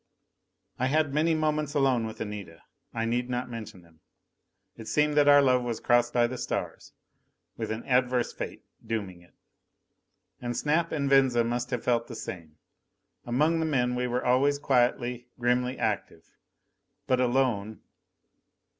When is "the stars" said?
6.25-6.93